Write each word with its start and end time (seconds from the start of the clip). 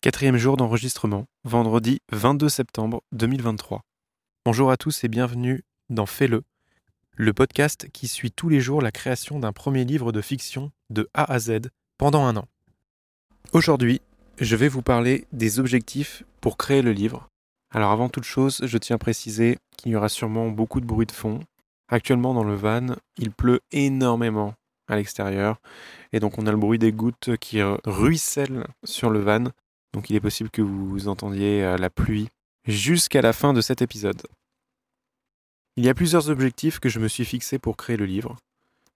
Quatrième 0.00 0.36
jour 0.36 0.56
d'enregistrement, 0.56 1.26
vendredi 1.42 1.98
22 2.12 2.48
septembre 2.48 3.02
2023. 3.10 3.82
Bonjour 4.44 4.70
à 4.70 4.76
tous 4.76 5.02
et 5.02 5.08
bienvenue 5.08 5.64
dans 5.90 6.06
Fais-le, 6.06 6.44
le 7.16 7.32
podcast 7.32 7.88
qui 7.92 8.06
suit 8.06 8.30
tous 8.30 8.48
les 8.48 8.60
jours 8.60 8.80
la 8.80 8.92
création 8.92 9.40
d'un 9.40 9.52
premier 9.52 9.84
livre 9.84 10.12
de 10.12 10.20
fiction 10.20 10.70
de 10.88 11.10
A 11.14 11.24
à 11.24 11.40
Z 11.40 11.62
pendant 11.98 12.26
un 12.26 12.36
an. 12.36 12.44
Aujourd'hui, 13.52 14.00
je 14.38 14.54
vais 14.54 14.68
vous 14.68 14.82
parler 14.82 15.26
des 15.32 15.58
objectifs 15.58 16.22
pour 16.40 16.58
créer 16.58 16.82
le 16.82 16.92
livre. 16.92 17.26
Alors 17.74 17.90
avant 17.90 18.08
toute 18.08 18.22
chose, 18.22 18.60
je 18.62 18.78
tiens 18.78 18.94
à 18.94 19.00
préciser 19.00 19.58
qu'il 19.76 19.90
y 19.90 19.96
aura 19.96 20.08
sûrement 20.08 20.48
beaucoup 20.48 20.80
de 20.80 20.86
bruit 20.86 21.06
de 21.06 21.12
fond. 21.12 21.40
Actuellement 21.88 22.34
dans 22.34 22.44
le 22.44 22.54
van, 22.54 22.94
il 23.16 23.32
pleut 23.32 23.62
énormément 23.72 24.54
à 24.86 24.94
l'extérieur 24.94 25.60
et 26.12 26.20
donc 26.20 26.38
on 26.38 26.46
a 26.46 26.52
le 26.52 26.56
bruit 26.56 26.78
des 26.78 26.92
gouttes 26.92 27.36
qui 27.38 27.60
ruissellent 27.84 28.64
sur 28.84 29.10
le 29.10 29.18
van 29.18 29.46
donc 29.92 30.10
il 30.10 30.16
est 30.16 30.20
possible 30.20 30.50
que 30.50 30.62
vous 30.62 31.08
entendiez 31.08 31.64
euh, 31.64 31.76
la 31.76 31.90
pluie 31.90 32.28
jusqu'à 32.66 33.22
la 33.22 33.32
fin 33.32 33.52
de 33.52 33.60
cet 33.60 33.82
épisode. 33.82 34.22
Il 35.76 35.84
y 35.84 35.88
a 35.88 35.94
plusieurs 35.94 36.28
objectifs 36.28 36.80
que 36.80 36.88
je 36.88 36.98
me 36.98 37.08
suis 37.08 37.24
fixés 37.24 37.58
pour 37.58 37.76
créer 37.76 37.96
le 37.96 38.04
livre, 38.04 38.36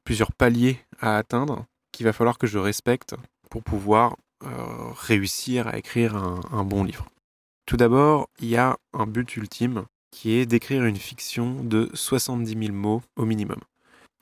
plusieurs 0.05 0.32
paliers 0.32 0.80
à 1.01 1.16
atteindre 1.16 1.65
qu'il 1.92 2.05
va 2.05 2.12
falloir 2.12 2.38
que 2.38 2.46
je 2.46 2.59
respecte 2.59 3.15
pour 3.51 3.62
pouvoir 3.62 4.16
euh, 4.45 4.91
réussir 4.92 5.68
à 5.68 5.78
écrire 5.78 6.16
un, 6.16 6.41
un 6.51 6.65
bon 6.65 6.84
livre. 6.84 7.06
Tout 7.66 7.77
d'abord, 7.77 8.29
il 8.40 8.48
y 8.48 8.56
a 8.56 8.77
un 8.93 9.06
but 9.06 9.37
ultime 9.37 9.84
qui 10.10 10.32
est 10.32 10.46
d'écrire 10.46 10.84
une 10.84 10.96
fiction 10.96 11.62
de 11.62 11.90
70 11.95 12.66
000 12.66 12.73
mots 12.77 13.02
au 13.16 13.24
minimum. 13.24 13.60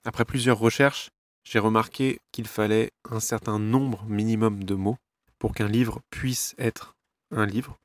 Après 0.05 0.25
plusieurs 0.25 0.59
recherches, 0.59 1.11
j'ai 1.45 1.59
remarqué 1.59 2.19
qu'il 2.33 2.47
fallait 2.47 2.91
un 3.11 3.21
certain 3.21 3.59
nombre 3.59 4.05
minimum 4.05 4.65
de 4.65 4.75
mots 4.75 4.97
pour 5.41 5.55
qu'un 5.55 5.67
livre 5.67 6.01
puisse 6.11 6.55
être 6.59 6.95
un 7.33 7.47
livre. 7.47 7.77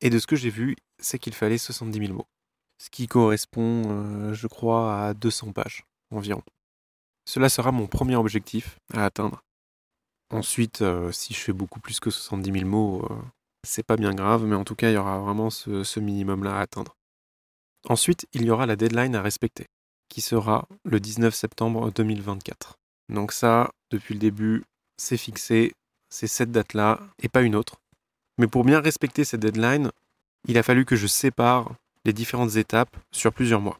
Et 0.00 0.10
de 0.10 0.18
ce 0.18 0.26
que 0.26 0.34
j'ai 0.34 0.50
vu, 0.50 0.74
c'est 0.98 1.20
qu'il 1.20 1.34
fallait 1.34 1.58
70 1.58 2.06
000 2.06 2.12
mots. 2.12 2.26
Ce 2.78 2.90
qui 2.90 3.06
correspond, 3.06 3.82
euh, 3.86 4.34
je 4.34 4.48
crois, 4.48 5.06
à 5.06 5.14
200 5.14 5.52
pages 5.52 5.84
environ. 6.10 6.42
Cela 7.24 7.48
sera 7.48 7.70
mon 7.70 7.86
premier 7.86 8.16
objectif 8.16 8.78
à 8.92 9.04
atteindre. 9.04 9.44
Ensuite, 10.30 10.82
euh, 10.82 11.12
si 11.12 11.34
je 11.34 11.38
fais 11.38 11.52
beaucoup 11.52 11.78
plus 11.78 12.00
que 12.00 12.10
70 12.10 12.52
000 12.52 12.64
mots, 12.64 13.06
euh, 13.10 13.14
c'est 13.62 13.86
pas 13.86 13.96
bien 13.96 14.12
grave, 14.12 14.44
mais 14.44 14.56
en 14.56 14.64
tout 14.64 14.74
cas, 14.74 14.90
il 14.90 14.94
y 14.94 14.98
aura 14.98 15.20
vraiment 15.20 15.50
ce, 15.50 15.84
ce 15.84 16.00
minimum-là 16.00 16.56
à 16.56 16.60
atteindre. 16.62 16.96
Ensuite, 17.88 18.26
il 18.32 18.44
y 18.44 18.50
aura 18.50 18.66
la 18.66 18.74
deadline 18.74 19.14
à 19.14 19.22
respecter, 19.22 19.66
qui 20.08 20.20
sera 20.20 20.66
le 20.84 20.98
19 20.98 21.34
septembre 21.34 21.92
2024. 21.92 22.78
Donc 23.10 23.32
ça, 23.32 23.70
depuis 23.90 24.14
le 24.14 24.20
début, 24.20 24.64
c'est 24.96 25.16
fixé, 25.16 25.72
c'est 26.12 26.26
cette 26.26 26.52
date-là 26.52 27.00
et 27.22 27.28
pas 27.30 27.40
une 27.40 27.56
autre. 27.56 27.80
Mais 28.36 28.46
pour 28.46 28.64
bien 28.64 28.80
respecter 28.80 29.24
cette 29.24 29.40
deadline, 29.40 29.90
il 30.46 30.58
a 30.58 30.62
fallu 30.62 30.84
que 30.84 30.94
je 30.94 31.06
sépare 31.06 31.72
les 32.04 32.12
différentes 32.12 32.56
étapes 32.56 32.94
sur 33.10 33.32
plusieurs 33.32 33.62
mois. 33.62 33.78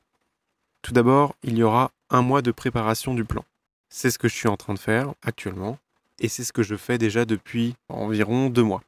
Tout 0.80 0.94
d'abord, 0.94 1.34
il 1.42 1.58
y 1.58 1.62
aura 1.62 1.92
un 2.08 2.22
mois 2.22 2.40
de 2.40 2.50
préparation 2.50 3.14
du 3.14 3.24
plan. 3.24 3.44
C'est 3.90 4.10
ce 4.10 4.18
que 4.18 4.28
je 4.28 4.34
suis 4.34 4.48
en 4.48 4.56
train 4.56 4.72
de 4.72 4.78
faire 4.78 5.12
actuellement, 5.22 5.78
et 6.20 6.28
c'est 6.28 6.44
ce 6.44 6.54
que 6.54 6.62
je 6.62 6.74
fais 6.74 6.96
déjà 6.96 7.26
depuis 7.26 7.74
environ 7.90 8.48
deux 8.48 8.62
mois. 8.62 8.82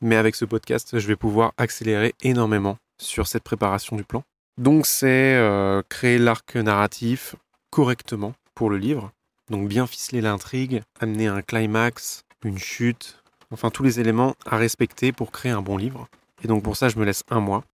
Mais 0.00 0.16
avec 0.16 0.34
ce 0.34 0.44
podcast, 0.44 0.98
je 0.98 1.06
vais 1.06 1.16
pouvoir 1.16 1.52
accélérer 1.58 2.14
énormément 2.22 2.78
sur 2.98 3.28
cette 3.28 3.44
préparation 3.44 3.94
du 3.94 4.02
plan. 4.02 4.24
Donc 4.58 4.86
c'est 4.86 5.36
euh, 5.36 5.82
créer 5.88 6.18
l'arc 6.18 6.56
narratif 6.56 7.36
correctement 7.70 8.34
pour 8.54 8.70
le 8.70 8.78
livre, 8.78 9.12
donc 9.50 9.68
bien 9.68 9.86
ficeler 9.86 10.20
l'intrigue, 10.20 10.82
amener 10.98 11.28
un 11.28 11.42
climax, 11.42 12.25
une 12.44 12.58
chute, 12.58 13.22
enfin 13.50 13.70
tous 13.70 13.82
les 13.82 14.00
éléments 14.00 14.34
à 14.46 14.56
respecter 14.56 15.12
pour 15.12 15.30
créer 15.30 15.52
un 15.52 15.62
bon 15.62 15.76
livre. 15.76 16.08
Et 16.42 16.48
donc 16.48 16.62
pour 16.62 16.76
ça, 16.76 16.88
je 16.88 16.98
me 16.98 17.04
laisse 17.04 17.24
un 17.30 17.40
mois. 17.40 17.64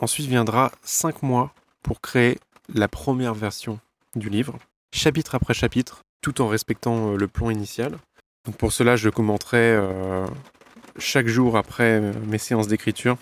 Ensuite 0.00 0.26
viendra 0.26 0.72
cinq 0.82 1.22
mois 1.22 1.54
pour 1.82 2.00
créer 2.00 2.38
la 2.72 2.88
première 2.88 3.34
version 3.34 3.78
du 4.16 4.28
livre, 4.28 4.58
chapitre 4.92 5.34
après 5.34 5.54
chapitre, 5.54 6.02
tout 6.22 6.40
en 6.40 6.48
respectant 6.48 7.12
euh, 7.12 7.16
le 7.16 7.28
plan 7.28 7.50
initial. 7.50 7.98
Donc 8.46 8.56
pour 8.56 8.72
cela, 8.72 8.96
je 8.96 9.10
commenterai 9.10 9.72
euh, 9.72 10.26
chaque 10.98 11.26
jour 11.26 11.56
après 11.56 12.00
euh, 12.00 12.12
mes 12.26 12.38
séances 12.38 12.66
d'écriture. 12.66 13.16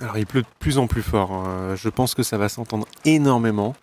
Alors 0.00 0.16
il 0.16 0.26
pleut 0.26 0.42
de 0.42 0.46
plus 0.58 0.78
en 0.78 0.86
plus 0.86 1.02
fort, 1.02 1.32
hein. 1.32 1.74
je 1.76 1.88
pense 1.88 2.14
que 2.14 2.22
ça 2.22 2.38
va 2.38 2.48
s'entendre 2.48 2.86
énormément. 3.04 3.74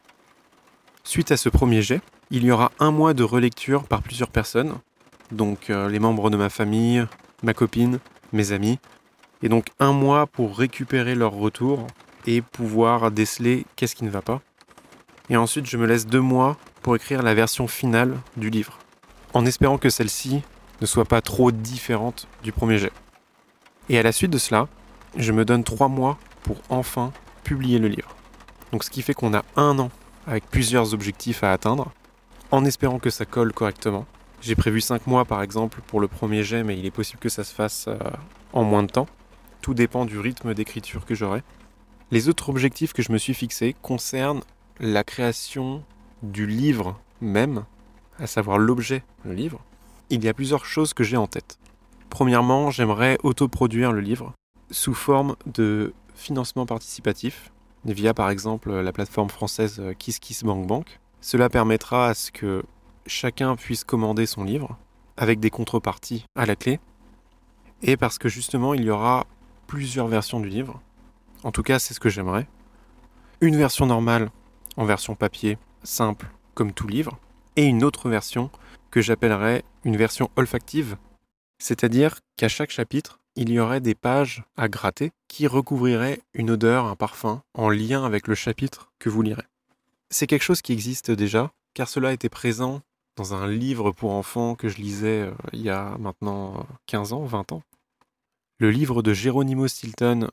Suite 1.03 1.31
à 1.31 1.37
ce 1.37 1.49
premier 1.49 1.81
jet, 1.81 2.01
il 2.31 2.43
y 2.43 2.51
aura 2.51 2.71
un 2.79 2.91
mois 2.91 3.13
de 3.13 3.23
relecture 3.23 3.83
par 3.83 4.01
plusieurs 4.01 4.29
personnes 4.29 4.79
donc 5.31 5.69
euh, 5.69 5.89
les 5.89 5.99
membres 5.99 6.29
de 6.29 6.37
ma 6.37 6.49
famille, 6.49 7.05
ma 7.43 7.53
copine, 7.53 7.99
mes 8.33 8.51
amis, 8.51 8.79
et 9.41 9.49
donc 9.49 9.67
un 9.79 9.93
mois 9.93 10.27
pour 10.27 10.57
récupérer 10.57 11.15
leur 11.15 11.33
retour 11.33 11.87
et 12.25 12.41
pouvoir 12.41 13.11
déceler 13.11 13.65
qu'est-ce 13.75 13.95
qui 13.95 14.03
ne 14.03 14.09
va 14.09 14.21
pas. 14.21 14.41
Et 15.29 15.37
ensuite, 15.37 15.65
je 15.65 15.77
me 15.77 15.85
laisse 15.85 16.07
deux 16.07 16.21
mois 16.21 16.57
pour 16.81 16.95
écrire 16.95 17.21
la 17.21 17.33
version 17.33 17.67
finale 17.67 18.17
du 18.37 18.49
livre, 18.49 18.79
en 19.33 19.45
espérant 19.45 19.77
que 19.77 19.89
celle-ci 19.89 20.41
ne 20.81 20.85
soit 20.85 21.05
pas 21.05 21.21
trop 21.21 21.51
différente 21.51 22.27
du 22.43 22.51
premier 22.51 22.77
jet. 22.77 22.93
Et 23.89 23.97
à 23.97 24.03
la 24.03 24.11
suite 24.11 24.31
de 24.31 24.37
cela, 24.37 24.67
je 25.15 25.31
me 25.31 25.45
donne 25.45 25.63
trois 25.63 25.87
mois 25.87 26.17
pour 26.43 26.57
enfin 26.69 27.11
publier 27.43 27.79
le 27.79 27.87
livre. 27.87 28.15
Donc 28.71 28.83
ce 28.83 28.89
qui 28.89 29.01
fait 29.01 29.13
qu'on 29.13 29.33
a 29.33 29.43
un 29.55 29.79
an 29.79 29.89
avec 30.27 30.45
plusieurs 30.45 30.93
objectifs 30.93 31.43
à 31.43 31.51
atteindre, 31.51 31.91
en 32.51 32.65
espérant 32.65 32.99
que 32.99 33.09
ça 33.09 33.25
colle 33.25 33.53
correctement, 33.53 34.05
j'ai 34.41 34.55
prévu 34.55 34.81
5 34.81 35.07
mois 35.07 35.25
par 35.25 35.41
exemple 35.41 35.81
pour 35.87 35.99
le 35.99 36.07
premier 36.07 36.43
jet, 36.43 36.63
mais 36.63 36.77
il 36.77 36.85
est 36.85 36.91
possible 36.91 37.19
que 37.19 37.29
ça 37.29 37.43
se 37.43 37.53
fasse 37.53 37.87
euh, 37.87 37.97
en 38.53 38.63
moins 38.63 38.83
de 38.83 38.91
temps. 38.91 39.07
Tout 39.61 39.73
dépend 39.73 40.05
du 40.05 40.19
rythme 40.19 40.53
d'écriture 40.53 41.05
que 41.05 41.15
j'aurai. 41.15 41.41
Les 42.11 42.29
autres 42.29 42.49
objectifs 42.49 42.93
que 42.93 43.01
je 43.01 43.11
me 43.11 43.17
suis 43.17 43.33
fixés 43.33 43.75
concernent 43.81 44.41
la 44.79 45.03
création 45.03 45.83
du 46.23 46.45
livre 46.45 46.99
même, 47.19 47.65
à 48.19 48.27
savoir 48.27 48.57
l'objet, 48.57 49.03
le 49.25 49.33
livre. 49.33 49.59
Il 50.09 50.23
y 50.23 50.29
a 50.29 50.33
plusieurs 50.33 50.65
choses 50.65 50.93
que 50.93 51.03
j'ai 51.03 51.17
en 51.17 51.27
tête. 51.27 51.57
Premièrement, 52.09 52.71
j'aimerais 52.71 53.17
autoproduire 53.23 53.91
le 53.91 54.01
livre 54.01 54.33
sous 54.71 54.93
forme 54.93 55.35
de 55.45 55.93
financement 56.15 56.65
participatif, 56.65 57.51
via 57.85 58.13
par 58.13 58.29
exemple 58.29 58.71
la 58.71 58.91
plateforme 58.91 59.29
française 59.29 59.81
KissKissBankBank. 59.97 60.99
Cela 61.21 61.49
permettra 61.49 62.07
à 62.07 62.13
ce 62.13 62.31
que 62.31 62.63
chacun 63.07 63.55
puisse 63.55 63.83
commander 63.83 64.25
son 64.25 64.43
livre 64.43 64.77
avec 65.17 65.39
des 65.39 65.49
contreparties 65.49 66.25
à 66.35 66.45
la 66.45 66.55
clé. 66.55 66.79
Et 67.81 67.97
parce 67.97 68.17
que 68.17 68.29
justement, 68.29 68.73
il 68.73 68.83
y 68.83 68.89
aura 68.89 69.25
plusieurs 69.67 70.07
versions 70.07 70.39
du 70.39 70.49
livre. 70.49 70.81
En 71.43 71.51
tout 71.51 71.63
cas, 71.63 71.79
c'est 71.79 71.93
ce 71.93 71.99
que 71.99 72.09
j'aimerais. 72.09 72.47
Une 73.41 73.55
version 73.55 73.85
normale 73.85 74.29
en 74.77 74.85
version 74.85 75.15
papier, 75.15 75.57
simple, 75.83 76.27
comme 76.53 76.73
tout 76.73 76.87
livre. 76.87 77.17
Et 77.55 77.65
une 77.65 77.83
autre 77.83 78.09
version 78.09 78.51
que 78.91 79.01
j'appellerais 79.01 79.63
une 79.83 79.97
version 79.97 80.29
olfactive. 80.35 80.97
C'est-à-dire 81.59 82.19
qu'à 82.35 82.47
chaque 82.47 82.71
chapitre, 82.71 83.19
il 83.35 83.49
y 83.51 83.59
aurait 83.59 83.81
des 83.81 83.95
pages 83.95 84.43
à 84.55 84.67
gratter 84.67 85.11
qui 85.27 85.47
recouvriraient 85.47 86.21
une 86.33 86.51
odeur, 86.51 86.85
un 86.85 86.95
parfum, 86.95 87.41
en 87.53 87.69
lien 87.69 88.03
avec 88.03 88.27
le 88.27 88.35
chapitre 88.35 88.91
que 88.99 89.09
vous 89.09 89.21
lirez. 89.21 89.45
C'est 90.09 90.27
quelque 90.27 90.43
chose 90.43 90.61
qui 90.61 90.73
existe 90.73 91.11
déjà, 91.11 91.51
car 91.73 91.87
cela 91.87 92.13
était 92.13 92.29
présent 92.29 92.81
dans 93.17 93.33
un 93.33 93.47
livre 93.47 93.91
pour 93.91 94.11
enfants 94.13 94.55
que 94.55 94.69
je 94.69 94.77
lisais 94.77 95.21
euh, 95.21 95.33
il 95.51 95.61
y 95.61 95.69
a 95.69 95.97
maintenant 95.97 96.65
15 96.85 97.13
ans, 97.13 97.25
20 97.25 97.51
ans. 97.51 97.63
Le 98.59 98.71
livre 98.71 99.01
de 99.01 99.13
Geronimo 99.13 99.67
Stilton, 99.67 100.29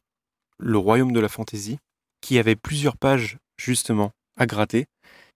Le 0.58 0.78
royaume 0.78 1.12
de 1.12 1.20
la 1.20 1.28
fantaisie, 1.28 1.78
qui 2.20 2.38
avait 2.38 2.56
plusieurs 2.56 2.96
pages 2.96 3.38
justement 3.56 4.12
à 4.36 4.46
gratter, 4.46 4.86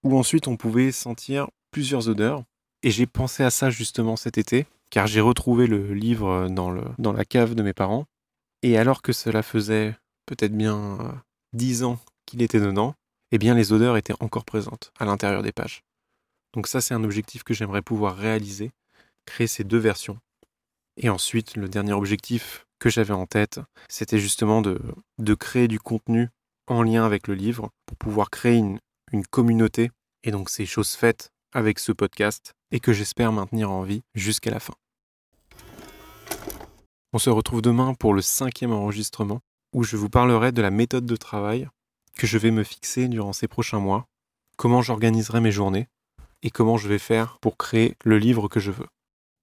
où 0.04 0.16
ensuite 0.16 0.46
on 0.46 0.56
pouvait 0.56 0.92
sentir 0.92 1.48
plusieurs 1.70 2.08
odeurs. 2.08 2.44
Et 2.82 2.90
j'ai 2.90 3.06
pensé 3.06 3.42
à 3.42 3.50
ça 3.50 3.70
justement 3.70 4.16
cet 4.16 4.38
été, 4.38 4.66
car 4.90 5.06
j'ai 5.06 5.20
retrouvé 5.20 5.66
le 5.66 5.92
livre 5.92 6.48
dans, 6.48 6.70
le, 6.70 6.84
dans 6.98 7.12
la 7.12 7.24
cave 7.24 7.54
de 7.54 7.62
mes 7.62 7.72
parents. 7.72 8.04
Et 8.62 8.78
alors 8.78 9.02
que 9.02 9.12
cela 9.12 9.42
faisait 9.42 9.96
peut-être 10.26 10.56
bien 10.56 10.98
10 11.54 11.82
euh, 11.82 11.86
ans 11.86 11.98
qu'il 12.26 12.42
était 12.42 12.60
dedans, 12.60 12.94
eh 13.32 13.38
bien 13.38 13.54
les 13.54 13.72
odeurs 13.72 13.96
étaient 13.96 14.14
encore 14.20 14.44
présentes 14.44 14.92
à 14.98 15.04
l'intérieur 15.04 15.42
des 15.42 15.52
pages. 15.52 15.82
Donc 16.58 16.66
ça, 16.66 16.80
c'est 16.80 16.92
un 16.92 17.04
objectif 17.04 17.44
que 17.44 17.54
j'aimerais 17.54 17.82
pouvoir 17.82 18.16
réaliser, 18.16 18.72
créer 19.26 19.46
ces 19.46 19.62
deux 19.62 19.78
versions. 19.78 20.18
Et 20.96 21.08
ensuite, 21.08 21.56
le 21.56 21.68
dernier 21.68 21.92
objectif 21.92 22.66
que 22.80 22.90
j'avais 22.90 23.14
en 23.14 23.26
tête, 23.26 23.60
c'était 23.88 24.18
justement 24.18 24.60
de, 24.60 24.80
créer 25.36 25.68
du 25.68 25.78
contenu 25.78 26.30
en 26.66 26.82
lien 26.82 27.06
avec 27.06 27.28
le 27.28 27.34
livre 27.34 27.70
pour 27.86 27.96
pouvoir 27.96 28.28
créer 28.28 28.56
une, 28.56 28.80
une 29.12 29.24
communauté. 29.24 29.92
Et 30.24 30.32
donc, 30.32 30.50
c'est 30.50 30.66
chose 30.66 30.94
faite 30.94 31.30
avec 31.52 31.78
ce 31.78 31.92
podcast 31.92 32.54
et 32.72 32.80
que 32.80 32.92
j'espère 32.92 33.30
maintenir 33.30 33.70
en 33.70 33.84
vie 33.84 34.02
jusqu'à 34.16 34.50
la 34.50 34.58
fin. 34.58 34.74
On 37.12 37.18
se 37.18 37.30
retrouve 37.30 37.62
demain 37.62 37.94
pour 37.94 38.14
le 38.14 38.20
cinquième 38.20 38.72
enregistrement 38.72 39.42
où 39.72 39.84
je 39.84 39.96
vous 39.96 40.10
parlerai 40.10 40.50
de 40.50 40.60
la 40.62 40.72
méthode 40.72 41.06
de 41.06 41.14
travail 41.14 41.68
que 42.16 42.26
je 42.26 42.36
vais 42.36 42.50
me 42.50 42.64
fixer 42.64 43.06
durant 43.06 43.32
ces 43.32 43.46
prochains 43.46 43.78
mois, 43.78 44.08
comment 44.56 44.82
j'organiserai 44.82 45.40
mes 45.40 45.52
journées 45.52 45.86
et 46.42 46.50
comment 46.50 46.76
je 46.76 46.88
vais 46.88 46.98
faire 46.98 47.38
pour 47.40 47.56
créer 47.56 47.96
le 48.04 48.18
livre 48.18 48.48
que 48.48 48.60
je 48.60 48.70
veux. 48.70 48.86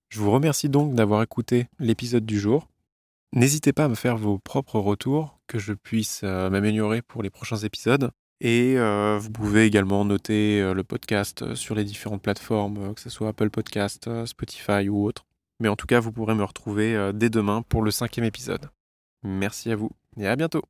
Je 0.09 0.19
vous 0.19 0.31
remercie 0.31 0.69
donc 0.69 0.95
d'avoir 0.95 1.21
écouté 1.23 1.67
l'épisode 1.79 2.25
du 2.25 2.39
jour. 2.39 2.67
N'hésitez 3.33 3.73
pas 3.73 3.85
à 3.85 3.87
me 3.89 3.95
faire 3.95 4.17
vos 4.17 4.37
propres 4.37 4.79
retours, 4.79 5.39
que 5.47 5.59
je 5.59 5.73
puisse 5.73 6.21
euh, 6.23 6.49
m'améliorer 6.49 7.01
pour 7.01 7.21
les 7.21 7.29
prochains 7.29 7.57
épisodes. 7.57 8.11
Et 8.41 8.75
euh, 8.77 9.17
vous 9.19 9.29
pouvez 9.29 9.65
également 9.65 10.05
noter 10.05 10.61
euh, 10.61 10.73
le 10.73 10.83
podcast 10.83 11.55
sur 11.55 11.75
les 11.75 11.83
différentes 11.83 12.21
plateformes, 12.21 12.93
que 12.93 13.01
ce 13.01 13.09
soit 13.09 13.29
Apple 13.29 13.49
Podcast, 13.49 14.09
Spotify 14.25 14.87
ou 14.89 15.05
autre. 15.05 15.25
Mais 15.59 15.69
en 15.69 15.75
tout 15.75 15.87
cas, 15.87 15.99
vous 15.99 16.11
pourrez 16.11 16.35
me 16.35 16.43
retrouver 16.43 17.11
dès 17.13 17.29
demain 17.29 17.61
pour 17.61 17.81
le 17.81 17.91
cinquième 17.91 18.25
épisode. 18.25 18.69
Merci 19.23 19.71
à 19.71 19.77
vous 19.77 19.91
et 20.17 20.27
à 20.27 20.35
bientôt 20.35 20.63